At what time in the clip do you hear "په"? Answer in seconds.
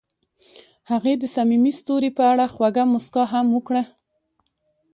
2.17-2.23